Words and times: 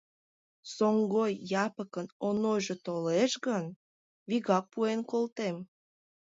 Соҥгой 0.75 1.33
Япыкын 1.65 2.07
Онойжо 2.27 2.75
толеш 2.85 3.31
гын, 3.45 3.65
вигак 4.29 4.65
пуэн 4.73 4.99
колтем... 5.11 5.57